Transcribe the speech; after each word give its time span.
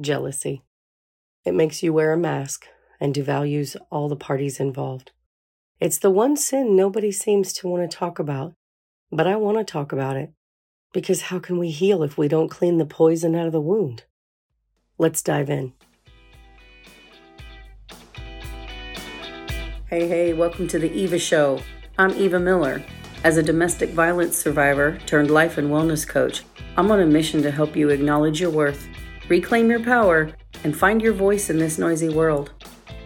jealousy. 0.00 0.62
It 1.44 1.54
makes 1.54 1.82
you 1.82 1.92
wear 1.92 2.12
a 2.12 2.16
mask 2.16 2.66
and 3.00 3.14
devalues 3.14 3.76
all 3.90 4.08
the 4.08 4.16
parties 4.16 4.60
involved. 4.60 5.12
It's 5.80 5.98
the 5.98 6.10
one 6.10 6.36
sin 6.36 6.74
nobody 6.74 7.12
seems 7.12 7.52
to 7.54 7.68
want 7.68 7.90
to 7.90 7.96
talk 7.96 8.18
about, 8.18 8.54
but 9.10 9.26
I 9.26 9.36
want 9.36 9.58
to 9.58 9.64
talk 9.64 9.92
about 9.92 10.16
it 10.16 10.32
because 10.92 11.22
how 11.22 11.38
can 11.38 11.58
we 11.58 11.70
heal 11.70 12.02
if 12.02 12.16
we 12.16 12.28
don't 12.28 12.48
clean 12.48 12.78
the 12.78 12.86
poison 12.86 13.34
out 13.34 13.46
of 13.46 13.52
the 13.52 13.60
wound? 13.60 14.04
Let's 14.96 15.22
dive 15.22 15.50
in. 15.50 15.72
Hey, 19.90 20.08
hey, 20.08 20.32
welcome 20.32 20.66
to 20.68 20.78
the 20.78 20.90
Eva 20.92 21.18
Show. 21.18 21.60
I'm 21.98 22.12
Eva 22.12 22.40
Miller. 22.40 22.82
As 23.24 23.36
a 23.36 23.42
domestic 23.42 23.90
violence 23.90 24.36
survivor 24.36 24.98
turned 25.06 25.30
life 25.30 25.58
and 25.58 25.70
wellness 25.70 26.06
coach, 26.06 26.42
I'm 26.76 26.90
on 26.90 27.00
a 27.00 27.06
mission 27.06 27.42
to 27.42 27.50
help 27.50 27.76
you 27.76 27.90
acknowledge 27.90 28.40
your 28.40 28.50
worth, 28.50 28.86
reclaim 29.28 29.70
your 29.70 29.82
power, 29.82 30.30
and 30.64 30.76
find 30.76 31.00
your 31.00 31.12
voice 31.12 31.50
in 31.50 31.58
this 31.58 31.78
noisy 31.78 32.08
world. 32.08 32.52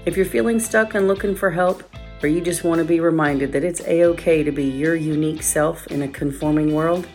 If 0.04 0.16
you're 0.16 0.26
feeling 0.26 0.58
stuck 0.58 0.94
and 0.94 1.06
looking 1.06 1.34
for 1.34 1.50
help, 1.50 1.82
or 2.22 2.28
you 2.28 2.40
just 2.40 2.64
want 2.64 2.80
to 2.80 2.84
be 2.84 2.98
reminded 2.98 3.52
that 3.52 3.62
it's 3.62 3.80
a 3.82 4.04
okay 4.06 4.42
to 4.42 4.50
be 4.50 4.64
your 4.64 4.96
unique 4.96 5.42
self 5.42 5.86
in 5.88 6.02
a 6.02 6.08
conforming 6.08 6.74
world, 6.74 7.06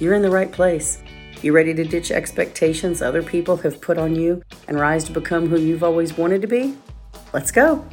you're 0.00 0.14
in 0.14 0.22
the 0.22 0.30
right 0.30 0.50
place. 0.50 1.02
You 1.42 1.52
ready 1.52 1.74
to 1.74 1.84
ditch 1.84 2.10
expectations 2.10 3.02
other 3.02 3.22
people 3.22 3.58
have 3.58 3.80
put 3.80 3.98
on 3.98 4.14
you 4.14 4.42
and 4.66 4.80
rise 4.80 5.04
to 5.04 5.12
become 5.12 5.48
who 5.48 5.58
you've 5.58 5.84
always 5.84 6.16
wanted 6.16 6.40
to 6.42 6.48
be? 6.48 6.76
Let's 7.32 7.50
go. 7.50 7.86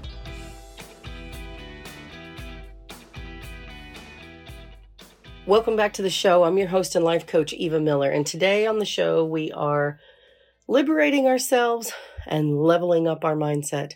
Welcome 5.46 5.76
back 5.76 5.94
to 5.94 6.02
the 6.02 6.10
show. 6.10 6.44
I'm 6.44 6.58
your 6.58 6.70
host 6.70 6.96
and 6.96 7.05
life 7.05 7.27
coach, 7.27 7.54
Eva 7.54 7.80
Miller. 7.80 8.10
And 8.10 8.26
today 8.26 8.66
on 8.66 8.80
the 8.80 8.85
show, 8.85 9.24
we 9.24 9.52
are 9.52 9.99
liberating 10.68 11.28
ourselves 11.28 11.94
and 12.26 12.58
leveling 12.58 13.08
up 13.08 13.24
our 13.24 13.36
mindset. 13.36 13.94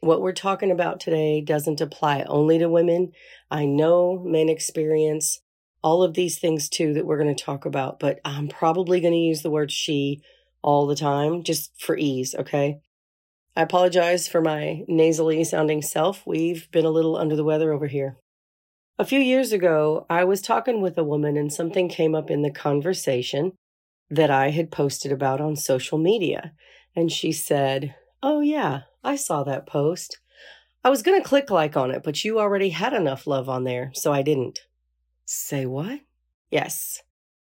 What 0.00 0.20
we're 0.20 0.32
talking 0.32 0.70
about 0.70 1.00
today 1.00 1.40
doesn't 1.40 1.80
apply 1.80 2.24
only 2.28 2.58
to 2.58 2.68
women. 2.68 3.12
I 3.50 3.64
know 3.66 4.22
men 4.24 4.48
experience 4.48 5.40
all 5.82 6.02
of 6.02 6.14
these 6.14 6.38
things 6.38 6.68
too 6.68 6.94
that 6.94 7.04
we're 7.04 7.20
going 7.20 7.34
to 7.34 7.44
talk 7.44 7.66
about, 7.66 7.98
but 7.98 8.20
I'm 8.24 8.48
probably 8.48 9.00
going 9.00 9.12
to 9.12 9.18
use 9.18 9.42
the 9.42 9.50
word 9.50 9.72
she 9.72 10.22
all 10.62 10.86
the 10.86 10.96
time 10.96 11.42
just 11.42 11.80
for 11.80 11.96
ease, 11.96 12.34
okay? 12.34 12.78
I 13.56 13.62
apologize 13.62 14.28
for 14.28 14.40
my 14.40 14.82
nasally 14.88 15.42
sounding 15.44 15.82
self. 15.82 16.26
We've 16.26 16.70
been 16.70 16.84
a 16.84 16.90
little 16.90 17.16
under 17.16 17.36
the 17.36 17.44
weather 17.44 17.72
over 17.72 17.86
here. 17.86 18.16
A 18.98 19.04
few 19.04 19.18
years 19.18 19.52
ago, 19.52 20.06
I 20.08 20.24
was 20.24 20.40
talking 20.40 20.80
with 20.80 20.96
a 20.96 21.04
woman 21.04 21.36
and 21.36 21.52
something 21.52 21.88
came 21.88 22.14
up 22.14 22.30
in 22.30 22.42
the 22.42 22.50
conversation 22.50 23.52
that 24.10 24.30
I 24.30 24.50
had 24.50 24.70
posted 24.70 25.12
about 25.12 25.40
on 25.40 25.56
social 25.56 25.98
media. 25.98 26.52
And 26.94 27.10
she 27.10 27.32
said, 27.32 27.94
Oh, 28.22 28.40
yeah, 28.40 28.82
I 29.02 29.16
saw 29.16 29.44
that 29.44 29.66
post. 29.66 30.18
I 30.82 30.90
was 30.90 31.02
going 31.02 31.20
to 31.20 31.28
click 31.28 31.50
like 31.50 31.76
on 31.76 31.90
it, 31.90 32.02
but 32.02 32.24
you 32.24 32.38
already 32.38 32.70
had 32.70 32.92
enough 32.92 33.26
love 33.26 33.48
on 33.48 33.64
there, 33.64 33.90
so 33.94 34.12
I 34.12 34.22
didn't. 34.22 34.60
Say 35.24 35.64
what? 35.64 36.00
Yes. 36.50 37.02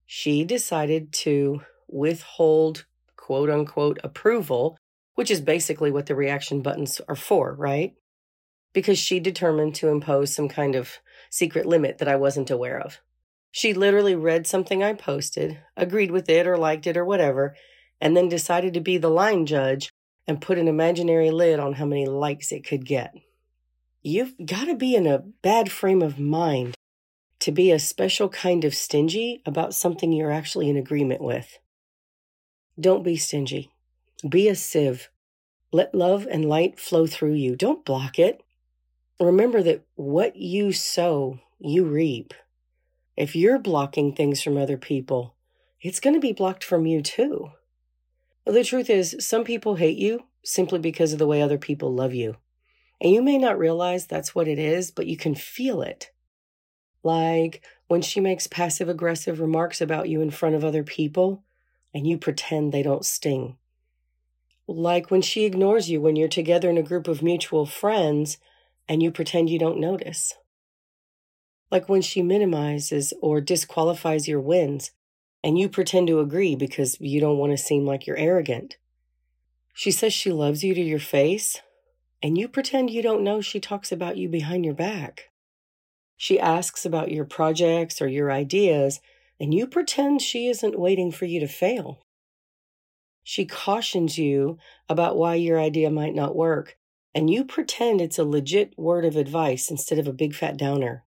She 0.05 0.45
decided 0.45 1.11
to 1.13 1.61
withhold 1.87 2.85
quote 3.17 3.49
unquote 3.49 3.99
approval, 4.03 4.77
which 5.15 5.29
is 5.29 5.41
basically 5.41 5.91
what 5.91 6.05
the 6.05 6.15
reaction 6.15 6.61
buttons 6.61 7.01
are 7.07 7.15
for, 7.15 7.53
right? 7.55 7.93
Because 8.71 8.97
she 8.97 9.19
determined 9.19 9.75
to 9.75 9.89
impose 9.89 10.33
some 10.33 10.47
kind 10.47 10.75
of 10.75 10.99
secret 11.29 11.65
limit 11.65 11.97
that 11.97 12.07
I 12.07 12.15
wasn't 12.15 12.51
aware 12.51 12.79
of. 12.79 12.99
She 13.55 13.73
literally 13.73 14.15
read 14.15 14.45
something 14.45 14.83
I 14.83 14.91
posted, 14.91 15.59
agreed 15.77 16.11
with 16.11 16.27
it 16.27 16.45
or 16.45 16.57
liked 16.57 16.87
it 16.87 16.97
or 16.97 17.05
whatever, 17.05 17.55
and 18.01 18.15
then 18.15 18.27
decided 18.27 18.73
to 18.73 18.81
be 18.81 18.97
the 18.97 19.07
line 19.07 19.45
judge 19.45 19.93
and 20.27 20.41
put 20.41 20.57
an 20.57 20.67
imaginary 20.67 21.31
lid 21.31 21.57
on 21.57 21.71
how 21.71 21.85
many 21.85 22.05
likes 22.05 22.51
it 22.51 22.67
could 22.67 22.85
get. 22.85 23.13
You've 24.03 24.33
got 24.45 24.65
to 24.65 24.75
be 24.75 24.93
in 24.93 25.07
a 25.07 25.19
bad 25.19 25.71
frame 25.71 26.01
of 26.01 26.19
mind 26.19 26.75
to 27.39 27.51
be 27.53 27.71
a 27.71 27.79
special 27.79 28.27
kind 28.27 28.65
of 28.65 28.75
stingy 28.75 29.41
about 29.45 29.73
something 29.73 30.11
you're 30.11 30.33
actually 30.33 30.69
in 30.69 30.75
agreement 30.75 31.21
with. 31.21 31.57
Don't 32.77 33.05
be 33.05 33.15
stingy. 33.15 33.71
Be 34.27 34.49
a 34.49 34.55
sieve. 34.55 35.09
Let 35.71 35.95
love 35.95 36.27
and 36.29 36.43
light 36.43 36.77
flow 36.77 37.07
through 37.07 37.35
you. 37.35 37.55
Don't 37.55 37.85
block 37.85 38.19
it. 38.19 38.43
Remember 39.17 39.63
that 39.63 39.85
what 39.95 40.35
you 40.35 40.73
sow, 40.73 41.39
you 41.61 41.85
reap. 41.85 42.33
If 43.15 43.35
you're 43.35 43.59
blocking 43.59 44.13
things 44.13 44.41
from 44.41 44.57
other 44.57 44.77
people, 44.77 45.35
it's 45.81 45.99
going 45.99 46.15
to 46.15 46.19
be 46.19 46.33
blocked 46.33 46.63
from 46.63 46.85
you 46.85 47.01
too. 47.01 47.51
The 48.45 48.63
truth 48.63 48.89
is, 48.89 49.15
some 49.19 49.43
people 49.43 49.75
hate 49.75 49.97
you 49.97 50.25
simply 50.43 50.79
because 50.79 51.13
of 51.13 51.19
the 51.19 51.27
way 51.27 51.41
other 51.41 51.57
people 51.57 51.93
love 51.93 52.13
you. 52.13 52.35
And 53.01 53.11
you 53.11 53.21
may 53.21 53.37
not 53.37 53.57
realize 53.57 54.05
that's 54.05 54.35
what 54.35 54.47
it 54.47 54.59
is, 54.59 54.91
but 54.91 55.07
you 55.07 55.17
can 55.17 55.35
feel 55.35 55.81
it. 55.81 56.11
Like 57.03 57.63
when 57.87 58.01
she 58.01 58.19
makes 58.19 58.47
passive 58.47 58.89
aggressive 58.89 59.39
remarks 59.39 59.79
about 59.79 60.09
you 60.09 60.21
in 60.21 60.31
front 60.31 60.55
of 60.55 60.65
other 60.65 60.83
people 60.83 61.43
and 61.93 62.05
you 62.05 62.17
pretend 62.17 62.71
they 62.71 62.83
don't 62.83 63.05
sting. 63.05 63.57
Like 64.67 65.11
when 65.11 65.21
she 65.21 65.45
ignores 65.45 65.89
you 65.89 66.01
when 66.01 66.15
you're 66.15 66.27
together 66.27 66.69
in 66.69 66.77
a 66.77 66.83
group 66.83 67.07
of 67.07 67.21
mutual 67.21 67.65
friends 67.65 68.39
and 68.89 69.01
you 69.01 69.11
pretend 69.11 69.49
you 69.49 69.59
don't 69.59 69.79
notice. 69.79 70.33
Like 71.71 71.89
when 71.89 72.01
she 72.01 72.21
minimizes 72.21 73.13
or 73.21 73.41
disqualifies 73.41 74.27
your 74.27 74.39
wins 74.39 74.91
and 75.43 75.57
you 75.57 75.69
pretend 75.69 76.07
to 76.07 76.19
agree 76.19 76.55
because 76.55 76.99
you 76.99 77.19
don't 77.19 77.37
want 77.37 77.51
to 77.51 77.57
seem 77.57 77.85
like 77.85 78.07
you're 78.07 78.17
arrogant. 78.17 78.77
She 79.73 79.91
says 79.91 80.13
she 80.13 80.31
loves 80.31 80.63
you 80.63 80.73
to 80.73 80.81
your 80.81 80.99
face 80.99 81.61
and 82.23 82.37
you 82.37 82.47
pretend 82.47 82.89
you 82.89 83.01
don't 83.01 83.23
know 83.23 83.41
she 83.41 83.59
talks 83.59 83.91
about 83.91 84.17
you 84.17 84.27
behind 84.27 84.65
your 84.65 84.73
back. 84.73 85.29
She 86.17 86.39
asks 86.39 86.85
about 86.85 87.11
your 87.11 87.25
projects 87.25 88.01
or 88.01 88.07
your 88.07 88.31
ideas 88.31 89.01
and 89.39 89.53
you 89.53 89.67
pretend 89.67 90.21
she 90.21 90.47
isn't 90.47 90.79
waiting 90.79 91.11
for 91.11 91.25
you 91.25 91.39
to 91.39 91.47
fail. 91.47 91.99
She 93.21 93.45
cautions 93.45 94.17
you 94.17 94.57
about 94.89 95.17
why 95.17 95.35
your 95.35 95.59
idea 95.59 95.89
might 95.89 96.15
not 96.15 96.35
work 96.35 96.77
and 97.13 97.29
you 97.29 97.45
pretend 97.45 98.01
it's 98.01 98.19
a 98.19 98.25
legit 98.25 98.77
word 98.77 99.05
of 99.05 99.15
advice 99.15 99.71
instead 99.71 99.99
of 99.99 100.07
a 100.07 100.13
big 100.13 100.35
fat 100.35 100.57
downer. 100.57 101.04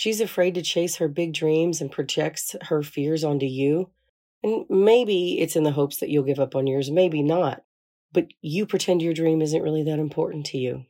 She's 0.00 0.20
afraid 0.20 0.54
to 0.54 0.62
chase 0.62 0.94
her 0.98 1.08
big 1.08 1.34
dreams 1.34 1.80
and 1.80 1.90
projects 1.90 2.54
her 2.68 2.84
fears 2.84 3.24
onto 3.24 3.46
you. 3.46 3.90
And 4.44 4.64
maybe 4.70 5.40
it's 5.40 5.56
in 5.56 5.64
the 5.64 5.72
hopes 5.72 5.96
that 5.96 6.08
you'll 6.08 6.22
give 6.22 6.38
up 6.38 6.54
on 6.54 6.68
yours, 6.68 6.88
maybe 6.88 7.20
not. 7.20 7.64
But 8.12 8.28
you 8.40 8.64
pretend 8.64 9.02
your 9.02 9.12
dream 9.12 9.42
isn't 9.42 9.60
really 9.60 9.82
that 9.82 9.98
important 9.98 10.46
to 10.46 10.56
you. 10.56 10.84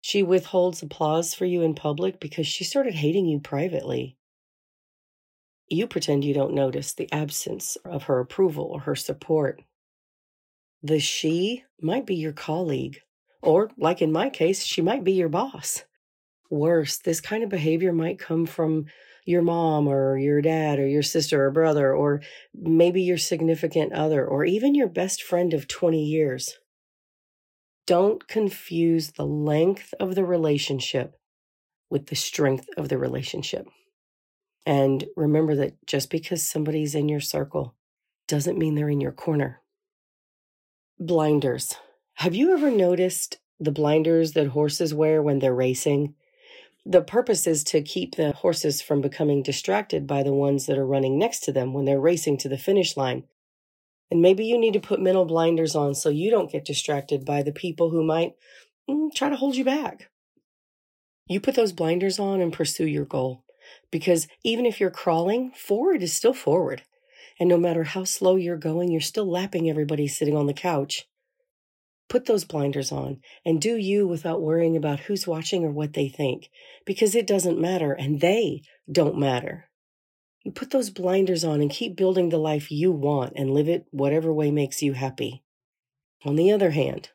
She 0.00 0.22
withholds 0.22 0.80
applause 0.80 1.34
for 1.34 1.44
you 1.44 1.60
in 1.60 1.74
public 1.74 2.20
because 2.20 2.46
she 2.46 2.64
started 2.64 2.94
hating 2.94 3.26
you 3.26 3.38
privately. 3.38 4.16
You 5.68 5.86
pretend 5.86 6.24
you 6.24 6.32
don't 6.32 6.54
notice 6.54 6.94
the 6.94 7.12
absence 7.12 7.76
of 7.84 8.04
her 8.04 8.18
approval 8.18 8.64
or 8.64 8.80
her 8.80 8.96
support. 8.96 9.60
The 10.82 11.00
she 11.00 11.64
might 11.82 12.06
be 12.06 12.14
your 12.14 12.32
colleague, 12.32 13.00
or, 13.42 13.68
like 13.76 14.00
in 14.00 14.10
my 14.10 14.30
case, 14.30 14.64
she 14.64 14.80
might 14.80 15.04
be 15.04 15.12
your 15.12 15.28
boss. 15.28 15.84
Worse, 16.54 16.98
this 16.98 17.20
kind 17.20 17.42
of 17.42 17.50
behavior 17.50 17.92
might 17.92 18.20
come 18.20 18.46
from 18.46 18.86
your 19.24 19.42
mom 19.42 19.88
or 19.88 20.16
your 20.16 20.40
dad 20.40 20.78
or 20.78 20.86
your 20.86 21.02
sister 21.02 21.44
or 21.44 21.50
brother, 21.50 21.92
or 21.92 22.22
maybe 22.54 23.02
your 23.02 23.18
significant 23.18 23.92
other, 23.92 24.24
or 24.24 24.44
even 24.44 24.76
your 24.76 24.86
best 24.86 25.20
friend 25.20 25.52
of 25.52 25.66
20 25.66 26.00
years. 26.00 26.58
Don't 27.88 28.28
confuse 28.28 29.12
the 29.12 29.26
length 29.26 29.94
of 29.98 30.14
the 30.14 30.24
relationship 30.24 31.16
with 31.90 32.06
the 32.06 32.14
strength 32.14 32.68
of 32.76 32.88
the 32.88 32.98
relationship. 32.98 33.66
And 34.64 35.04
remember 35.16 35.56
that 35.56 35.84
just 35.88 36.08
because 36.08 36.44
somebody's 36.44 36.94
in 36.94 37.08
your 37.08 37.20
circle 37.20 37.74
doesn't 38.28 38.58
mean 38.58 38.76
they're 38.76 38.88
in 38.88 39.00
your 39.00 39.12
corner. 39.12 39.60
Blinders. 41.00 41.74
Have 42.14 42.36
you 42.36 42.52
ever 42.52 42.70
noticed 42.70 43.38
the 43.58 43.72
blinders 43.72 44.34
that 44.34 44.48
horses 44.48 44.94
wear 44.94 45.20
when 45.20 45.40
they're 45.40 45.52
racing? 45.52 46.14
The 46.86 47.02
purpose 47.02 47.46
is 47.46 47.64
to 47.64 47.80
keep 47.82 48.16
the 48.16 48.32
horses 48.32 48.82
from 48.82 49.00
becoming 49.00 49.42
distracted 49.42 50.06
by 50.06 50.22
the 50.22 50.34
ones 50.34 50.66
that 50.66 50.78
are 50.78 50.86
running 50.86 51.18
next 51.18 51.40
to 51.44 51.52
them 51.52 51.72
when 51.72 51.86
they're 51.86 52.00
racing 52.00 52.36
to 52.38 52.48
the 52.48 52.58
finish 52.58 52.96
line. 52.96 53.24
And 54.10 54.20
maybe 54.20 54.44
you 54.44 54.58
need 54.58 54.74
to 54.74 54.80
put 54.80 55.00
mental 55.00 55.24
blinders 55.24 55.74
on 55.74 55.94
so 55.94 56.10
you 56.10 56.30
don't 56.30 56.52
get 56.52 56.64
distracted 56.64 57.24
by 57.24 57.42
the 57.42 57.52
people 57.52 57.90
who 57.90 58.04
might 58.04 58.34
mm, 58.88 59.12
try 59.14 59.30
to 59.30 59.36
hold 59.36 59.56
you 59.56 59.64
back. 59.64 60.10
You 61.26 61.40
put 61.40 61.54
those 61.54 61.72
blinders 61.72 62.18
on 62.18 62.42
and 62.42 62.52
pursue 62.52 62.86
your 62.86 63.06
goal. 63.06 63.44
Because 63.90 64.28
even 64.42 64.66
if 64.66 64.78
you're 64.78 64.90
crawling, 64.90 65.52
forward 65.52 66.02
is 66.02 66.12
still 66.12 66.34
forward. 66.34 66.82
And 67.40 67.48
no 67.48 67.56
matter 67.56 67.84
how 67.84 68.04
slow 68.04 68.36
you're 68.36 68.58
going, 68.58 68.90
you're 68.90 69.00
still 69.00 69.28
lapping 69.28 69.70
everybody 69.70 70.06
sitting 70.06 70.36
on 70.36 70.46
the 70.46 70.52
couch. 70.52 71.08
Put 72.08 72.26
those 72.26 72.44
blinders 72.44 72.92
on 72.92 73.20
and 73.44 73.60
do 73.60 73.76
you 73.76 74.06
without 74.06 74.42
worrying 74.42 74.76
about 74.76 75.00
who's 75.00 75.26
watching 75.26 75.64
or 75.64 75.70
what 75.70 75.94
they 75.94 76.08
think, 76.08 76.50
because 76.84 77.14
it 77.14 77.26
doesn't 77.26 77.60
matter 77.60 77.92
and 77.92 78.20
they 78.20 78.62
don't 78.90 79.18
matter. 79.18 79.68
You 80.44 80.52
put 80.52 80.70
those 80.70 80.90
blinders 80.90 81.42
on 81.44 81.62
and 81.62 81.70
keep 81.70 81.96
building 81.96 82.28
the 82.28 82.38
life 82.38 82.70
you 82.70 82.92
want 82.92 83.32
and 83.34 83.50
live 83.50 83.68
it 83.68 83.86
whatever 83.90 84.32
way 84.32 84.50
makes 84.50 84.82
you 84.82 84.92
happy. 84.92 85.42
On 86.24 86.36
the 86.36 86.52
other 86.52 86.70
hand, 86.70 87.10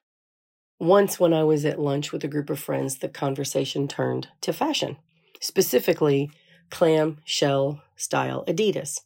once 0.80 1.20
when 1.20 1.34
I 1.34 1.44
was 1.44 1.66
at 1.66 1.80
lunch 1.80 2.12
with 2.12 2.24
a 2.24 2.28
group 2.28 2.50
of 2.50 2.60
friends, 2.60 2.98
the 2.98 3.10
conversation 3.10 3.88
turned 3.88 4.30
to 4.42 4.54
fashion, 4.54 4.98
specifically 5.40 6.32
clam 6.72 7.18
shell 7.26 7.84
style 7.96 8.44
Adidas. 8.48 9.02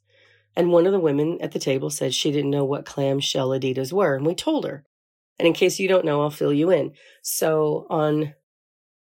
And 0.56 0.72
one 0.72 0.86
of 0.86 0.92
the 0.92 1.00
women 1.00 1.40
at 1.42 1.52
the 1.52 1.60
table 1.60 1.90
said 1.90 2.14
she 2.14 2.32
didn't 2.32 2.52
know 2.52 2.64
what 2.64 2.86
clam 2.86 3.20
shell 3.20 3.50
Adidas 3.50 3.92
were. 3.92 4.16
And 4.16 4.26
we 4.26 4.36
told 4.36 4.66
her. 4.66 4.86
And 5.40 5.48
in 5.48 5.54
case 5.54 5.80
you 5.80 5.88
don't 5.88 6.06
know, 6.06 6.22
I'll 6.22 6.30
fill 6.30 6.54
you 6.54 6.72
in. 6.72 6.94
So 7.22 7.88
on 7.90 8.34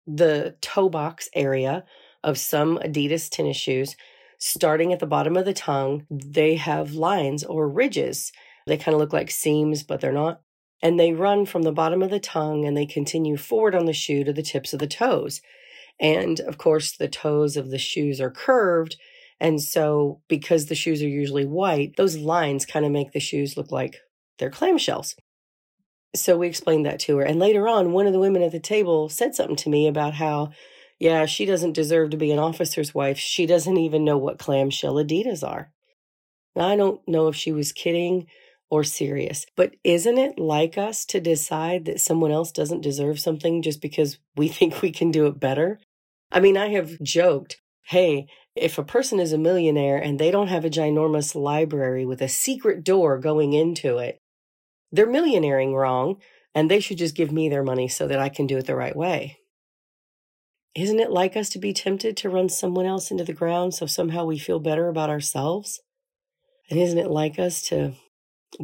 the 0.06 0.56
toe 0.60 0.88
box 0.88 1.28
area 1.34 1.84
of 2.22 2.38
some 2.38 2.78
Adidas 2.78 3.28
tennis 3.28 3.56
shoes, 3.56 3.96
starting 4.38 4.92
at 4.92 5.00
the 5.00 5.06
bottom 5.06 5.36
of 5.36 5.44
the 5.44 5.52
tongue, 5.52 6.06
they 6.10 6.56
have 6.56 6.94
lines 6.94 7.44
or 7.44 7.68
ridges. 7.68 8.32
They 8.66 8.76
kind 8.76 8.94
of 8.94 9.00
look 9.00 9.12
like 9.12 9.30
seams, 9.30 9.82
but 9.82 10.00
they're 10.00 10.12
not. 10.12 10.40
And 10.82 10.98
they 10.98 11.12
run 11.12 11.46
from 11.46 11.62
the 11.62 11.72
bottom 11.72 12.02
of 12.02 12.10
the 12.10 12.20
tongue 12.20 12.64
and 12.64 12.76
they 12.76 12.86
continue 12.86 13.36
forward 13.36 13.74
on 13.74 13.86
the 13.86 13.92
shoe 13.92 14.24
to 14.24 14.32
the 14.32 14.42
tips 14.42 14.72
of 14.72 14.80
the 14.80 14.88
toes. 14.88 15.40
And 16.00 16.40
of 16.40 16.58
course, 16.58 16.96
the 16.96 17.08
toes 17.08 17.56
of 17.56 17.70
the 17.70 17.78
shoes 17.78 18.20
are 18.20 18.30
curved. 18.30 18.96
And 19.38 19.62
so, 19.62 20.20
because 20.28 20.66
the 20.66 20.74
shoes 20.74 21.02
are 21.02 21.08
usually 21.08 21.46
white, 21.46 21.96
those 21.96 22.16
lines 22.16 22.66
kind 22.66 22.84
of 22.84 22.92
make 22.92 23.12
the 23.12 23.20
shoes 23.20 23.56
look 23.56 23.70
like 23.70 23.98
they're 24.38 24.50
clamshells. 24.50 25.14
So 26.14 26.36
we 26.36 26.46
explained 26.46 26.84
that 26.86 27.00
to 27.00 27.18
her. 27.18 27.24
And 27.24 27.38
later 27.38 27.66
on, 27.66 27.92
one 27.92 28.06
of 28.06 28.12
the 28.12 28.20
women 28.20 28.42
at 28.42 28.52
the 28.52 28.60
table 28.60 29.08
said 29.08 29.34
something 29.34 29.56
to 29.56 29.70
me 29.70 29.86
about 29.86 30.14
how, 30.14 30.50
yeah, 30.98 31.26
she 31.26 31.46
doesn't 31.46 31.72
deserve 31.72 32.10
to 32.10 32.16
be 32.16 32.30
an 32.30 32.38
officer's 32.38 32.94
wife. 32.94 33.18
She 33.18 33.46
doesn't 33.46 33.78
even 33.78 34.04
know 34.04 34.18
what 34.18 34.38
clamshell 34.38 34.94
Adidas 34.94 35.46
are. 35.46 35.72
Now, 36.54 36.68
I 36.68 36.76
don't 36.76 37.00
know 37.08 37.28
if 37.28 37.36
she 37.36 37.50
was 37.50 37.72
kidding 37.72 38.26
or 38.70 38.84
serious, 38.84 39.46
but 39.56 39.74
isn't 39.84 40.18
it 40.18 40.38
like 40.38 40.78
us 40.78 41.04
to 41.06 41.20
decide 41.20 41.86
that 41.86 42.00
someone 42.00 42.30
else 42.30 42.52
doesn't 42.52 42.82
deserve 42.82 43.20
something 43.20 43.62
just 43.62 43.80
because 43.80 44.18
we 44.36 44.48
think 44.48 44.82
we 44.82 44.90
can 44.90 45.10
do 45.10 45.26
it 45.26 45.40
better? 45.40 45.78
I 46.30 46.40
mean, 46.40 46.56
I 46.56 46.68
have 46.68 47.00
joked, 47.02 47.60
hey, 47.84 48.26
if 48.54 48.78
a 48.78 48.84
person 48.84 49.18
is 49.18 49.32
a 49.32 49.38
millionaire 49.38 49.98
and 49.98 50.18
they 50.18 50.30
don't 50.30 50.48
have 50.48 50.64
a 50.64 50.70
ginormous 50.70 51.34
library 51.34 52.06
with 52.06 52.22
a 52.22 52.28
secret 52.28 52.84
door 52.84 53.18
going 53.18 53.52
into 53.52 53.98
it, 53.98 54.21
they're 54.92 55.08
millionairing 55.08 55.74
wrong 55.74 56.20
and 56.54 56.70
they 56.70 56.80
should 56.80 56.98
just 56.98 57.16
give 57.16 57.32
me 57.32 57.48
their 57.48 57.64
money 57.64 57.88
so 57.88 58.06
that 58.06 58.18
I 58.18 58.28
can 58.28 58.46
do 58.46 58.58
it 58.58 58.66
the 58.66 58.76
right 58.76 58.94
way. 58.94 59.38
Isn't 60.74 61.00
it 61.00 61.10
like 61.10 61.36
us 61.36 61.48
to 61.50 61.58
be 61.58 61.72
tempted 61.72 62.16
to 62.18 62.30
run 62.30 62.48
someone 62.48 62.86
else 62.86 63.10
into 63.10 63.24
the 63.24 63.32
ground 63.32 63.74
so 63.74 63.86
somehow 63.86 64.24
we 64.24 64.38
feel 64.38 64.58
better 64.58 64.88
about 64.88 65.10
ourselves? 65.10 65.80
And 66.70 66.78
isn't 66.78 66.98
it 66.98 67.10
like 67.10 67.38
us 67.38 67.62
to 67.68 67.92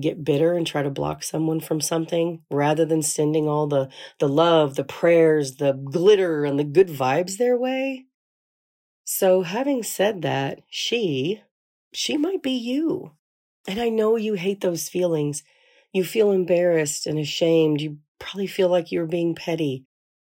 get 0.01 0.25
bitter 0.25 0.55
and 0.55 0.67
try 0.67 0.83
to 0.83 0.91
block 0.91 1.23
someone 1.23 1.61
from 1.61 1.81
something 1.81 2.43
rather 2.51 2.85
than 2.85 3.03
sending 3.03 3.49
all 3.49 3.67
the, 3.67 3.89
the 4.19 4.29
love, 4.29 4.77
the 4.77 4.85
prayers, 4.85 5.57
the 5.57 5.73
glitter, 5.73 6.45
and 6.45 6.59
the 6.59 6.65
good 6.65 6.89
vibes 6.89 7.37
their 7.37 7.57
way? 7.57 8.07
So, 9.05 9.43
having 9.43 9.83
said 9.83 10.21
that, 10.23 10.61
she, 10.69 11.43
she 11.93 12.19
might 12.19 12.43
be 12.43 12.53
you. 12.53 13.13
And 13.67 13.81
I 13.81 13.89
know 13.89 14.17
you 14.17 14.35
hate 14.35 14.61
those 14.61 14.89
feelings 14.89 15.43
you 15.93 16.05
feel 16.05 16.31
embarrassed 16.31 17.07
and 17.07 17.19
ashamed. 17.19 17.81
You 17.81 17.99
probably 18.19 18.47
feel 18.47 18.69
like 18.69 18.93
you're 18.93 19.07
being 19.07 19.35
petty. 19.35 19.85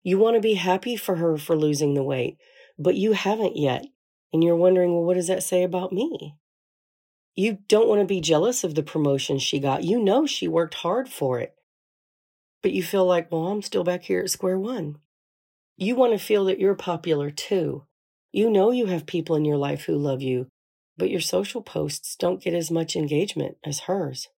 You 0.04 0.18
want 0.18 0.36
to 0.36 0.42
be 0.42 0.56
happy 0.56 0.96
for 0.96 1.16
her 1.16 1.38
for 1.38 1.56
losing 1.56 1.94
the 1.94 2.04
weight, 2.04 2.38
but 2.78 2.96
you 2.96 3.14
haven't 3.14 3.58
yet. 3.58 3.86
And 4.32 4.44
you're 4.44 4.56
wondering, 4.56 4.92
well, 4.94 5.04
what 5.04 5.14
does 5.14 5.28
that 5.28 5.44
say 5.44 5.64
about 5.64 5.94
me? 5.94 6.36
You 7.36 7.60
don't 7.68 7.88
want 7.88 8.02
to 8.02 8.06
be 8.06 8.20
jealous 8.20 8.64
of 8.64 8.76
the 8.76 8.84
promotion 8.84 9.40
she 9.40 9.60
got. 9.60 9.84
You 9.84 10.00
know 10.00 10.26
she 10.26 10.48
worked 10.48 10.76
hard 10.76 11.08
for 11.08 11.40
it. 11.40 11.56
But 12.62 12.72
you 12.72 12.84
feel 12.84 13.06
like, 13.06 13.32
well, 13.32 13.48
I'm 13.48 13.62
still 13.62 13.84
back 13.84 14.04
here 14.04 14.22
at 14.22 14.30
square 14.30 14.58
one. 14.58 14.98
You 15.78 15.96
want 15.96 16.14
to 16.14 16.24
feel 16.24 16.46
that 16.46 16.60
you're 16.60 16.76
popular 16.76 17.30
too. 17.32 17.86
You 18.32 18.50
know 18.50 18.72
you 18.72 18.88
have 18.88 19.06
people 19.06 19.36
in 19.36 19.46
your 19.46 19.58
life 19.58 19.86
who 19.86 19.96
love 19.96 20.22
you, 20.22 20.48
but 20.98 21.10
your 21.10 21.20
social 21.20 21.62
posts 21.62 22.16
don't 22.16 22.42
get 22.42 22.54
as 22.54 22.72
much 22.72 22.96
engagement 22.96 23.58
as 23.64 23.82
hers. 23.82 24.30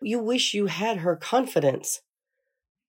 You 0.00 0.18
wish 0.20 0.54
you 0.54 0.66
had 0.66 0.98
her 0.98 1.16
confidence. 1.16 2.00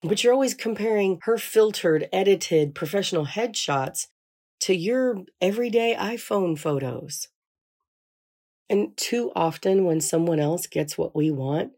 But 0.01 0.23
you're 0.23 0.33
always 0.33 0.53
comparing 0.53 1.19
her 1.23 1.37
filtered, 1.37 2.07
edited, 2.13 2.73
professional 2.73 3.25
headshots 3.25 4.07
to 4.61 4.73
your 4.73 5.23
everyday 5.41 5.95
iPhone 5.95 6.57
photos. 6.57 7.27
And 8.69 8.95
too 8.95 9.31
often, 9.35 9.85
when 9.85 9.99
someone 9.99 10.39
else 10.39 10.67
gets 10.67 10.97
what 10.97 11.15
we 11.15 11.31
want, 11.31 11.71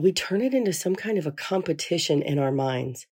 we 0.00 0.12
turn 0.12 0.40
it 0.40 0.54
into 0.54 0.72
some 0.72 0.94
kind 0.94 1.18
of 1.18 1.26
a 1.26 1.32
competition 1.32 2.22
in 2.22 2.38
our 2.38 2.52
minds. 2.52 3.06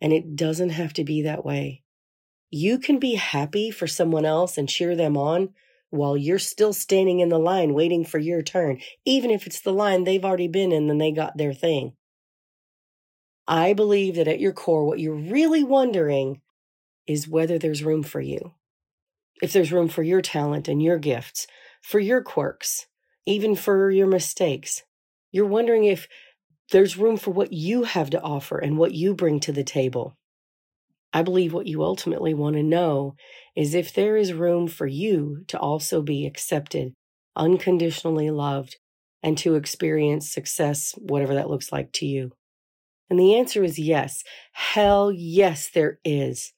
And 0.00 0.12
it 0.12 0.36
doesn't 0.36 0.70
have 0.70 0.92
to 0.94 1.04
be 1.04 1.22
that 1.22 1.44
way. 1.44 1.82
You 2.50 2.78
can 2.78 2.98
be 2.98 3.14
happy 3.14 3.70
for 3.70 3.86
someone 3.86 4.24
else 4.24 4.58
and 4.58 4.68
cheer 4.68 4.94
them 4.94 5.16
on 5.16 5.50
while 5.90 6.16
you're 6.16 6.38
still 6.38 6.72
standing 6.72 7.20
in 7.20 7.28
the 7.28 7.38
line 7.38 7.74
waiting 7.74 8.04
for 8.04 8.18
your 8.18 8.42
turn, 8.42 8.80
even 9.04 9.30
if 9.30 9.46
it's 9.46 9.60
the 9.60 9.72
line 9.72 10.04
they've 10.04 10.24
already 10.24 10.48
been 10.48 10.72
in 10.72 10.90
and 10.90 11.00
they 11.00 11.12
got 11.12 11.36
their 11.36 11.54
thing. 11.54 11.92
I 13.46 13.72
believe 13.72 14.16
that 14.16 14.28
at 14.28 14.40
your 14.40 14.52
core, 14.52 14.84
what 14.84 15.00
you're 15.00 15.14
really 15.14 15.64
wondering 15.64 16.42
is 17.06 17.26
whether 17.26 17.58
there's 17.58 17.82
room 17.82 18.02
for 18.02 18.20
you. 18.20 18.52
If 19.40 19.52
there's 19.52 19.72
room 19.72 19.88
for 19.88 20.02
your 20.02 20.20
talent 20.20 20.68
and 20.68 20.82
your 20.82 20.98
gifts, 20.98 21.46
for 21.80 21.98
your 21.98 22.22
quirks, 22.22 22.86
even 23.24 23.54
for 23.54 23.90
your 23.90 24.06
mistakes. 24.06 24.82
You're 25.32 25.46
wondering 25.46 25.84
if 25.84 26.08
there's 26.70 26.98
room 26.98 27.16
for 27.16 27.30
what 27.30 27.52
you 27.52 27.84
have 27.84 28.10
to 28.10 28.20
offer 28.20 28.58
and 28.58 28.76
what 28.76 28.92
you 28.92 29.14
bring 29.14 29.40
to 29.40 29.52
the 29.52 29.64
table. 29.64 30.17
I 31.12 31.22
believe 31.22 31.52
what 31.52 31.66
you 31.66 31.82
ultimately 31.82 32.34
want 32.34 32.56
to 32.56 32.62
know 32.62 33.14
is 33.56 33.74
if 33.74 33.92
there 33.92 34.16
is 34.16 34.32
room 34.32 34.68
for 34.68 34.86
you 34.86 35.44
to 35.48 35.58
also 35.58 36.02
be 36.02 36.26
accepted, 36.26 36.92
unconditionally 37.34 38.30
loved, 38.30 38.76
and 39.22 39.36
to 39.38 39.54
experience 39.54 40.30
success, 40.30 40.94
whatever 40.96 41.34
that 41.34 41.50
looks 41.50 41.72
like 41.72 41.92
to 41.92 42.06
you. 42.06 42.32
And 43.10 43.18
the 43.18 43.34
answer 43.34 43.64
is 43.64 43.78
yes. 43.78 44.22
Hell 44.52 45.10
yes, 45.10 45.70
there 45.70 45.98
is. 46.04 46.52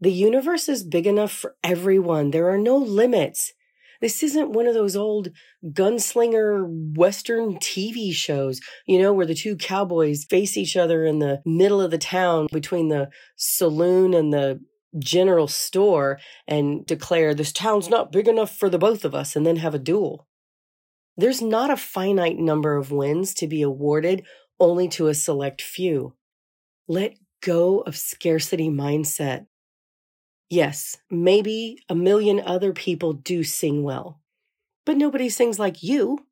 The 0.00 0.12
universe 0.12 0.68
is 0.68 0.82
big 0.82 1.06
enough 1.06 1.32
for 1.32 1.56
everyone. 1.62 2.30
There 2.30 2.50
are 2.50 2.58
no 2.58 2.76
limits. 2.76 3.52
This 4.00 4.22
isn't 4.22 4.52
one 4.52 4.66
of 4.66 4.74
those 4.74 4.96
old 4.96 5.28
gunslinger 5.64 6.66
Western 6.96 7.56
TV 7.56 8.12
shows, 8.12 8.60
you 8.86 9.00
know, 9.00 9.12
where 9.12 9.26
the 9.26 9.34
two 9.34 9.56
cowboys 9.56 10.24
face 10.24 10.56
each 10.56 10.76
other 10.76 11.04
in 11.04 11.18
the 11.18 11.42
middle 11.44 11.80
of 11.80 11.90
the 11.90 11.98
town 11.98 12.48
between 12.52 12.88
the 12.88 13.08
saloon 13.36 14.14
and 14.14 14.32
the 14.32 14.60
general 14.98 15.48
store 15.48 16.18
and 16.46 16.86
declare 16.86 17.34
this 17.34 17.52
town's 17.52 17.88
not 17.88 18.12
big 18.12 18.28
enough 18.28 18.56
for 18.56 18.68
the 18.68 18.78
both 18.78 19.04
of 19.04 19.14
us 19.14 19.36
and 19.36 19.46
then 19.46 19.56
have 19.56 19.74
a 19.74 19.78
duel. 19.78 20.26
There's 21.16 21.42
not 21.42 21.70
a 21.70 21.76
finite 21.76 22.38
number 22.38 22.76
of 22.76 22.90
wins 22.90 23.34
to 23.34 23.46
be 23.46 23.62
awarded 23.62 24.24
only 24.60 24.88
to 24.88 25.08
a 25.08 25.14
select 25.14 25.62
few. 25.62 26.14
Let 26.88 27.14
go 27.42 27.80
of 27.80 27.96
scarcity 27.96 28.68
mindset. 28.68 29.46
Yes, 30.48 30.96
maybe 31.10 31.82
a 31.88 31.94
million 31.94 32.40
other 32.40 32.72
people 32.72 33.12
do 33.12 33.42
sing 33.42 33.82
well, 33.82 34.20
but 34.84 34.96
nobody 34.96 35.28
sings 35.28 35.58
like 35.58 35.82
you. 35.82 36.26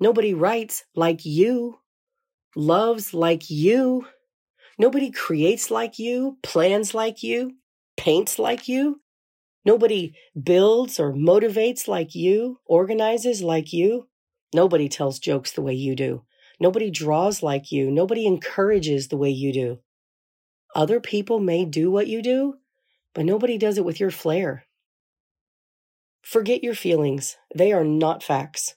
Nobody 0.00 0.32
writes 0.32 0.84
like 0.94 1.26
you, 1.26 1.80
loves 2.56 3.12
like 3.12 3.50
you. 3.50 4.06
Nobody 4.78 5.10
creates 5.10 5.70
like 5.70 5.98
you, 5.98 6.38
plans 6.42 6.94
like 6.94 7.22
you, 7.22 7.56
paints 7.96 8.38
like 8.38 8.68
you. 8.68 9.00
Nobody 9.64 10.14
builds 10.40 10.98
or 10.98 11.12
motivates 11.12 11.86
like 11.88 12.14
you, 12.14 12.60
organizes 12.64 13.42
like 13.42 13.72
you. 13.72 14.08
Nobody 14.54 14.88
tells 14.88 15.18
jokes 15.18 15.52
the 15.52 15.62
way 15.62 15.74
you 15.74 15.94
do. 15.94 16.22
Nobody 16.58 16.90
draws 16.90 17.42
like 17.42 17.70
you. 17.70 17.90
Nobody 17.90 18.24
encourages 18.24 19.08
the 19.08 19.18
way 19.18 19.30
you 19.30 19.52
do. 19.52 19.78
Other 20.74 21.00
people 21.00 21.40
may 21.40 21.64
do 21.64 21.90
what 21.90 22.06
you 22.06 22.22
do, 22.22 22.54
but 23.18 23.26
nobody 23.26 23.58
does 23.58 23.76
it 23.76 23.84
with 23.84 23.98
your 23.98 24.12
flair. 24.12 24.64
Forget 26.22 26.62
your 26.62 26.76
feelings, 26.76 27.36
they 27.52 27.72
are 27.72 27.82
not 27.82 28.22
facts. 28.22 28.76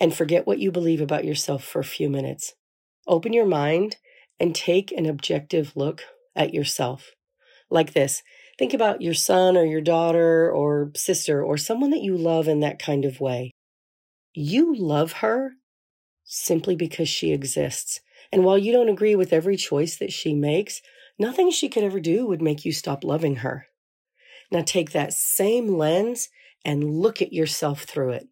And 0.00 0.12
forget 0.12 0.48
what 0.48 0.58
you 0.58 0.72
believe 0.72 1.00
about 1.00 1.24
yourself 1.24 1.62
for 1.62 1.78
a 1.78 1.84
few 1.84 2.10
minutes. 2.10 2.54
Open 3.06 3.32
your 3.32 3.46
mind 3.46 3.98
and 4.40 4.52
take 4.52 4.90
an 4.90 5.06
objective 5.06 5.76
look 5.76 6.02
at 6.34 6.52
yourself. 6.52 7.12
Like 7.70 7.92
this 7.92 8.24
think 8.58 8.74
about 8.74 9.00
your 9.00 9.14
son 9.14 9.56
or 9.56 9.64
your 9.64 9.80
daughter 9.80 10.50
or 10.50 10.90
sister 10.96 11.40
or 11.40 11.56
someone 11.56 11.90
that 11.90 12.02
you 12.02 12.16
love 12.16 12.48
in 12.48 12.58
that 12.60 12.80
kind 12.80 13.04
of 13.04 13.20
way. 13.20 13.52
You 14.32 14.74
love 14.74 15.12
her 15.12 15.52
simply 16.24 16.74
because 16.74 17.08
she 17.08 17.32
exists. 17.32 18.00
And 18.32 18.42
while 18.42 18.58
you 18.58 18.72
don't 18.72 18.88
agree 18.88 19.14
with 19.14 19.32
every 19.32 19.56
choice 19.56 19.98
that 19.98 20.12
she 20.12 20.34
makes, 20.34 20.82
Nothing 21.18 21.50
she 21.50 21.68
could 21.68 21.84
ever 21.84 22.00
do 22.00 22.26
would 22.26 22.42
make 22.42 22.64
you 22.64 22.72
stop 22.72 23.04
loving 23.04 23.36
her. 23.36 23.66
Now 24.50 24.62
take 24.62 24.92
that 24.92 25.12
same 25.12 25.68
lens 25.68 26.28
and 26.64 26.98
look 27.00 27.22
at 27.22 27.32
yourself 27.32 27.82
through 27.82 28.10
it. 28.10 28.28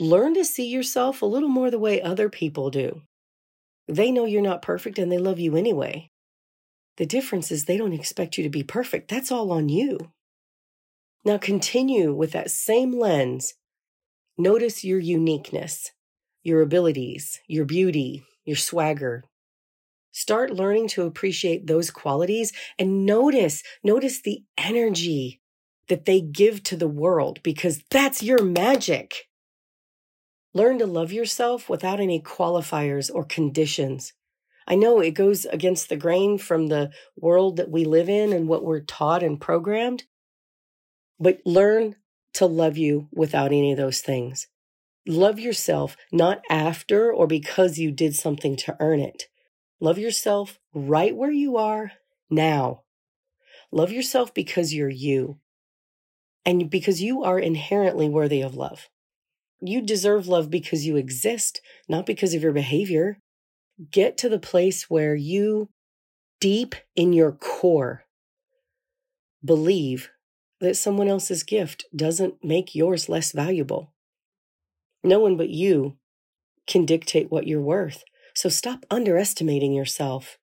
Learn 0.00 0.34
to 0.34 0.44
see 0.44 0.68
yourself 0.68 1.22
a 1.22 1.26
little 1.26 1.48
more 1.48 1.70
the 1.70 1.78
way 1.78 2.00
other 2.00 2.28
people 2.28 2.70
do. 2.70 3.02
They 3.86 4.10
know 4.10 4.24
you're 4.24 4.42
not 4.42 4.62
perfect 4.62 4.98
and 4.98 5.12
they 5.12 5.18
love 5.18 5.38
you 5.38 5.56
anyway. 5.56 6.10
The 6.96 7.06
difference 7.06 7.50
is 7.50 7.64
they 7.64 7.76
don't 7.76 7.92
expect 7.92 8.38
you 8.38 8.44
to 8.44 8.50
be 8.50 8.62
perfect. 8.62 9.10
That's 9.10 9.30
all 9.30 9.52
on 9.52 9.68
you. 9.68 10.12
Now 11.24 11.38
continue 11.38 12.12
with 12.12 12.32
that 12.32 12.50
same 12.50 12.98
lens. 12.98 13.54
Notice 14.36 14.84
your 14.84 14.98
uniqueness, 14.98 15.90
your 16.42 16.60
abilities, 16.60 17.40
your 17.46 17.64
beauty, 17.64 18.24
your 18.44 18.56
swagger. 18.56 19.24
Start 20.16 20.52
learning 20.52 20.86
to 20.86 21.02
appreciate 21.02 21.66
those 21.66 21.90
qualities 21.90 22.52
and 22.78 23.04
notice, 23.04 23.64
notice 23.82 24.22
the 24.22 24.44
energy 24.56 25.40
that 25.88 26.04
they 26.04 26.20
give 26.20 26.62
to 26.62 26.76
the 26.76 26.88
world 26.88 27.40
because 27.42 27.82
that's 27.90 28.22
your 28.22 28.40
magic. 28.40 29.28
Learn 30.54 30.78
to 30.78 30.86
love 30.86 31.10
yourself 31.10 31.68
without 31.68 31.98
any 31.98 32.22
qualifiers 32.22 33.10
or 33.12 33.24
conditions. 33.24 34.12
I 34.68 34.76
know 34.76 35.00
it 35.00 35.10
goes 35.10 35.46
against 35.46 35.88
the 35.88 35.96
grain 35.96 36.38
from 36.38 36.68
the 36.68 36.92
world 37.16 37.56
that 37.56 37.72
we 37.72 37.84
live 37.84 38.08
in 38.08 38.32
and 38.32 38.46
what 38.46 38.64
we're 38.64 38.82
taught 38.82 39.24
and 39.24 39.40
programmed, 39.40 40.04
but 41.18 41.40
learn 41.44 41.96
to 42.34 42.46
love 42.46 42.78
you 42.78 43.08
without 43.12 43.48
any 43.48 43.72
of 43.72 43.78
those 43.78 44.00
things. 44.00 44.46
Love 45.08 45.40
yourself 45.40 45.96
not 46.12 46.40
after 46.48 47.12
or 47.12 47.26
because 47.26 47.80
you 47.80 47.90
did 47.90 48.14
something 48.14 48.54
to 48.58 48.76
earn 48.78 49.00
it. 49.00 49.24
Love 49.84 49.98
yourself 49.98 50.58
right 50.72 51.14
where 51.14 51.30
you 51.30 51.58
are 51.58 51.92
now. 52.30 52.80
Love 53.70 53.92
yourself 53.92 54.32
because 54.32 54.72
you're 54.72 54.88
you 54.88 55.36
and 56.46 56.70
because 56.70 57.02
you 57.02 57.22
are 57.22 57.38
inherently 57.38 58.08
worthy 58.08 58.40
of 58.40 58.56
love. 58.56 58.88
You 59.60 59.82
deserve 59.82 60.26
love 60.26 60.48
because 60.48 60.86
you 60.86 60.96
exist, 60.96 61.60
not 61.86 62.06
because 62.06 62.32
of 62.32 62.42
your 62.42 62.52
behavior. 62.52 63.18
Get 63.90 64.16
to 64.16 64.30
the 64.30 64.38
place 64.38 64.88
where 64.88 65.14
you, 65.14 65.68
deep 66.40 66.74
in 66.96 67.12
your 67.12 67.32
core, 67.32 68.04
believe 69.44 70.08
that 70.60 70.78
someone 70.78 71.08
else's 71.08 71.42
gift 71.42 71.84
doesn't 71.94 72.42
make 72.42 72.74
yours 72.74 73.10
less 73.10 73.32
valuable. 73.32 73.92
No 75.02 75.20
one 75.20 75.36
but 75.36 75.50
you 75.50 75.98
can 76.66 76.86
dictate 76.86 77.30
what 77.30 77.46
you're 77.46 77.60
worth. 77.60 78.02
So 78.34 78.48
stop 78.48 78.84
underestimating 78.90 79.72
yourself. 79.72 80.38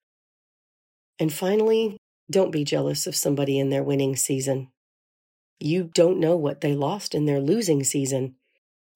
And 1.20 1.32
finally, 1.32 1.98
don't 2.30 2.52
be 2.52 2.64
jealous 2.64 3.06
of 3.06 3.16
somebody 3.16 3.60
in 3.60 3.70
their 3.70 3.84
winning 3.84 4.16
season. 4.16 4.70
You 5.60 5.92
don't 5.94 6.20
know 6.20 6.36
what 6.36 6.62
they 6.62 6.74
lost 6.74 7.14
in 7.14 7.26
their 7.26 7.40
losing 7.40 7.84
season. 7.84 8.36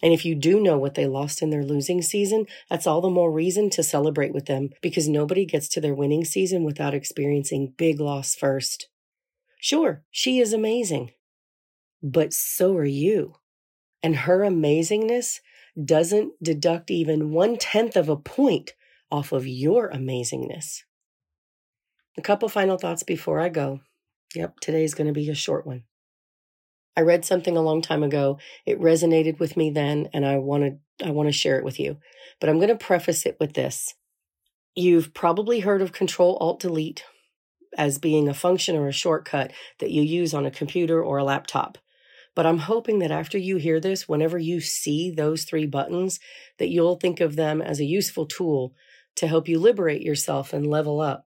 And 0.01 0.13
if 0.13 0.25
you 0.25 0.33
do 0.35 0.59
know 0.59 0.77
what 0.77 0.95
they 0.95 1.07
lost 1.07 1.41
in 1.41 1.49
their 1.49 1.63
losing 1.63 2.01
season, 2.01 2.47
that's 2.69 2.87
all 2.87 3.01
the 3.01 3.09
more 3.09 3.31
reason 3.31 3.69
to 3.71 3.83
celebrate 3.83 4.33
with 4.33 4.45
them 4.45 4.69
because 4.81 5.07
nobody 5.07 5.45
gets 5.45 5.67
to 5.69 5.81
their 5.81 5.93
winning 5.93 6.25
season 6.25 6.63
without 6.63 6.93
experiencing 6.93 7.73
big 7.77 7.99
loss 7.99 8.33
first. 8.33 8.87
Sure, 9.59 10.03
she 10.11 10.39
is 10.39 10.53
amazing, 10.53 11.11
but 12.03 12.33
so 12.33 12.75
are 12.75 12.85
you. 12.85 13.35
And 14.03 14.15
her 14.15 14.39
amazingness 14.39 15.39
doesn't 15.83 16.33
deduct 16.41 16.91
even 16.91 17.31
one 17.31 17.57
tenth 17.57 17.95
of 17.95 18.09
a 18.09 18.15
point 18.15 18.73
off 19.15 19.31
of 19.31 19.47
your 19.47 19.89
amazingness. 19.91 20.81
A 22.17 22.21
couple 22.21 22.49
final 22.49 22.77
thoughts 22.77 23.03
before 23.03 23.39
I 23.39 23.47
go. 23.47 23.79
Yep, 24.35 24.59
today's 24.59 24.93
going 24.93 25.07
to 25.07 25.13
be 25.13 25.29
a 25.29 25.35
short 25.35 25.65
one. 25.65 25.83
I 26.97 27.01
read 27.01 27.23
something 27.23 27.55
a 27.55 27.61
long 27.61 27.81
time 27.81 28.03
ago. 28.03 28.39
It 28.65 28.79
resonated 28.79 29.39
with 29.39 29.55
me 29.55 29.69
then, 29.69 30.09
and 30.13 30.25
I 30.25 30.37
wanted 30.37 30.79
I 31.03 31.11
want 31.11 31.27
to 31.27 31.33
share 31.33 31.57
it 31.57 31.65
with 31.65 31.79
you. 31.79 31.97
But 32.39 32.49
I'm 32.49 32.57
going 32.57 32.69
to 32.69 32.75
preface 32.75 33.25
it 33.25 33.37
with 33.39 33.53
this. 33.53 33.95
You've 34.75 35.13
probably 35.13 35.61
heard 35.61 35.81
of 35.81 35.93
Control 35.93 36.37
Alt 36.37 36.59
Delete 36.59 37.03
as 37.77 37.97
being 37.97 38.27
a 38.27 38.33
function 38.33 38.75
or 38.75 38.87
a 38.87 38.93
shortcut 38.93 39.51
that 39.79 39.91
you 39.91 40.01
use 40.01 40.33
on 40.33 40.45
a 40.45 40.51
computer 40.51 41.01
or 41.01 41.17
a 41.17 41.23
laptop. 41.23 41.77
But 42.33 42.45
I'm 42.45 42.59
hoping 42.59 42.99
that 42.99 43.11
after 43.11 43.37
you 43.37 43.57
hear 43.57 43.79
this, 43.79 44.09
whenever 44.09 44.37
you 44.37 44.59
see 44.59 45.09
those 45.09 45.45
three 45.45 45.65
buttons, 45.65 46.19
that 46.59 46.69
you'll 46.69 46.97
think 46.97 47.21
of 47.21 47.37
them 47.37 47.61
as 47.61 47.79
a 47.79 47.85
useful 47.85 48.25
tool 48.25 48.73
to 49.15 49.27
help 49.27 49.47
you 49.47 49.59
liberate 49.59 50.01
yourself 50.01 50.53
and 50.53 50.67
level 50.67 51.01
up. 51.01 51.25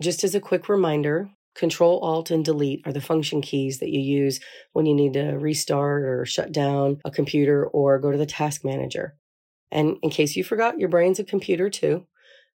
Just 0.00 0.24
as 0.24 0.34
a 0.34 0.40
quick 0.40 0.68
reminder, 0.68 1.30
Control 1.54 2.00
Alt 2.00 2.30
and 2.30 2.44
Delete 2.44 2.86
are 2.86 2.92
the 2.92 3.00
function 3.00 3.42
keys 3.42 3.78
that 3.78 3.90
you 3.90 4.00
use 4.00 4.40
when 4.72 4.86
you 4.86 4.94
need 4.94 5.12
to 5.14 5.32
restart 5.32 6.04
or 6.04 6.24
shut 6.24 6.52
down 6.52 7.00
a 7.04 7.10
computer 7.10 7.66
or 7.66 7.98
go 7.98 8.10
to 8.10 8.18
the 8.18 8.26
task 8.26 8.64
manager. 8.64 9.16
And 9.70 9.96
in 10.02 10.10
case 10.10 10.36
you 10.36 10.44
forgot, 10.44 10.78
your 10.78 10.88
brain's 10.88 11.18
a 11.18 11.24
computer 11.24 11.68
too. 11.68 12.06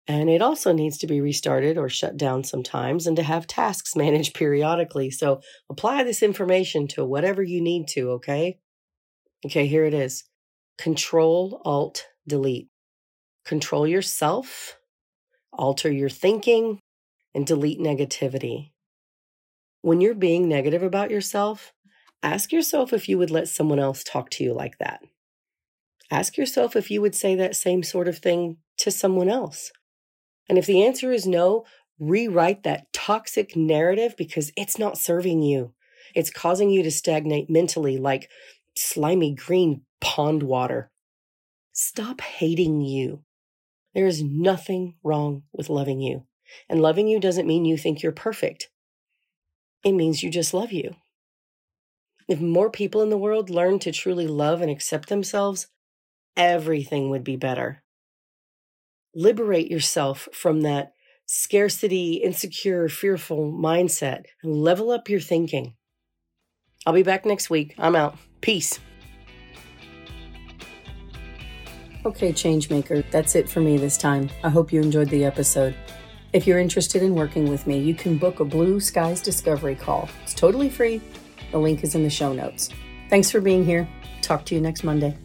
And 0.06 0.30
it 0.30 0.40
also 0.40 0.72
needs 0.72 0.96
to 0.98 1.06
be 1.06 1.20
restarted 1.20 1.76
or 1.76 1.90
shut 1.90 2.16
down 2.16 2.42
sometimes 2.42 3.06
and 3.06 3.16
to 3.16 3.22
have 3.22 3.46
tasks 3.46 3.94
managed 3.96 4.34
periodically. 4.34 5.10
So 5.10 5.40
apply 5.70 6.02
this 6.02 6.22
information 6.22 6.88
to 6.88 7.04
whatever 7.04 7.42
you 7.42 7.60
need 7.60 7.88
to, 7.88 8.12
okay? 8.12 8.58
Okay, 9.44 9.66
here 9.66 9.84
it 9.84 9.94
is 9.94 10.24
Control 10.78 11.60
Alt 11.64 12.06
Delete. 12.26 12.68
Control 13.48 13.86
yourself, 13.86 14.76
alter 15.54 15.90
your 15.90 16.10
thinking, 16.10 16.80
and 17.34 17.46
delete 17.46 17.80
negativity. 17.80 18.72
When 19.80 20.02
you're 20.02 20.14
being 20.14 20.50
negative 20.50 20.82
about 20.82 21.10
yourself, 21.10 21.72
ask 22.22 22.52
yourself 22.52 22.92
if 22.92 23.08
you 23.08 23.16
would 23.16 23.30
let 23.30 23.48
someone 23.48 23.78
else 23.78 24.04
talk 24.04 24.28
to 24.32 24.44
you 24.44 24.52
like 24.52 24.76
that. 24.80 25.00
Ask 26.10 26.36
yourself 26.36 26.76
if 26.76 26.90
you 26.90 27.00
would 27.00 27.14
say 27.14 27.36
that 27.36 27.56
same 27.56 27.82
sort 27.82 28.06
of 28.06 28.18
thing 28.18 28.58
to 28.80 28.90
someone 28.90 29.30
else. 29.30 29.72
And 30.46 30.58
if 30.58 30.66
the 30.66 30.84
answer 30.84 31.10
is 31.10 31.26
no, 31.26 31.64
rewrite 31.98 32.64
that 32.64 32.92
toxic 32.92 33.56
narrative 33.56 34.14
because 34.18 34.52
it's 34.58 34.78
not 34.78 34.98
serving 34.98 35.40
you. 35.40 35.72
It's 36.14 36.28
causing 36.28 36.68
you 36.68 36.82
to 36.82 36.90
stagnate 36.90 37.48
mentally 37.48 37.96
like 37.96 38.28
slimy 38.76 39.32
green 39.32 39.84
pond 40.02 40.42
water. 40.42 40.90
Stop 41.72 42.20
hating 42.20 42.82
you. 42.82 43.24
There 43.98 44.06
is 44.06 44.22
nothing 44.22 44.94
wrong 45.02 45.42
with 45.52 45.68
loving 45.68 46.00
you. 46.00 46.22
And 46.68 46.80
loving 46.80 47.08
you 47.08 47.18
doesn't 47.18 47.48
mean 47.48 47.64
you 47.64 47.76
think 47.76 48.00
you're 48.00 48.12
perfect 48.12 48.68
it 49.84 49.92
means 49.92 50.22
you 50.22 50.30
just 50.30 50.54
love 50.54 50.72
you. 50.72 50.96
If 52.26 52.40
more 52.40 52.70
people 52.70 53.02
in 53.02 53.10
the 53.10 53.18
world 53.18 53.48
learned 53.48 53.80
to 53.82 53.92
truly 53.92 54.26
love 54.26 54.60
and 54.60 54.70
accept 54.70 55.08
themselves, 55.08 55.68
everything 56.36 57.10
would 57.10 57.24
be 57.24 57.36
better. 57.36 57.82
Liberate 59.14 59.70
yourself 59.70 60.28
from 60.32 60.60
that 60.60 60.92
scarcity, 61.26 62.14
insecure, 62.14 62.88
fearful 62.88 63.52
mindset 63.52 64.24
and 64.42 64.62
level 64.62 64.90
up 64.90 65.08
your 65.08 65.20
thinking. 65.20 65.74
I'll 66.86 66.92
be 66.92 67.02
back 67.02 67.24
next 67.24 67.50
week. 67.50 67.74
I'm 67.78 67.96
out. 67.96 68.16
Peace. 68.40 68.78
Okay, 72.08 72.32
Changemaker, 72.32 73.04
that's 73.10 73.34
it 73.34 73.50
for 73.50 73.60
me 73.60 73.76
this 73.76 73.98
time. 73.98 74.30
I 74.42 74.48
hope 74.48 74.72
you 74.72 74.80
enjoyed 74.80 75.10
the 75.10 75.26
episode. 75.26 75.74
If 76.32 76.46
you're 76.46 76.58
interested 76.58 77.02
in 77.02 77.14
working 77.14 77.50
with 77.50 77.66
me, 77.66 77.78
you 77.78 77.94
can 77.94 78.16
book 78.16 78.40
a 78.40 78.46
Blue 78.46 78.80
Skies 78.80 79.20
Discovery 79.20 79.74
call. 79.74 80.08
It's 80.22 80.32
totally 80.32 80.70
free. 80.70 81.02
The 81.50 81.58
link 81.58 81.84
is 81.84 81.94
in 81.94 82.04
the 82.04 82.08
show 82.08 82.32
notes. 82.32 82.70
Thanks 83.10 83.30
for 83.30 83.42
being 83.42 83.62
here. 83.62 83.86
Talk 84.22 84.46
to 84.46 84.54
you 84.54 84.60
next 84.62 84.84
Monday. 84.84 85.18